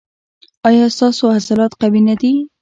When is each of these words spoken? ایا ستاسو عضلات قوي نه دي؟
ایا 0.67 0.85
ستاسو 0.95 1.23
عضلات 1.35 1.71
قوي 1.81 2.01
نه 2.07 2.15
دي؟ 2.21 2.33